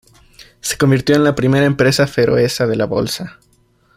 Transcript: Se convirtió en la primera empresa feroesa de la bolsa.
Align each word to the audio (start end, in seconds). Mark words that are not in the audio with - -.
Se 0.61 0.79
convirtió 0.79 1.15
en 1.15 1.23
la 1.23 1.35
primera 1.35 1.63
empresa 1.67 2.07
feroesa 2.07 2.65
de 2.65 2.75
la 2.75 2.85
bolsa. 2.87 3.37